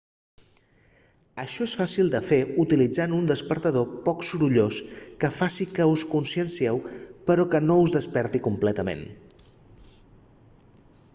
això 1.41 1.65
és 1.71 1.73
fàcil 1.79 2.07
de 2.13 2.21
fer 2.29 2.39
utilitzant 2.63 3.13
un 3.17 3.27
despertador 3.31 3.85
poc 4.07 4.25
sorollós 4.29 4.79
que 5.25 5.31
faci 5.37 5.67
que 5.75 5.87
us 5.95 6.05
consciencieu 6.15 6.81
però 7.29 7.45
que 7.53 7.61
no 7.67 7.75
us 7.85 7.93
desperti 7.97 8.41
completament 8.51 9.05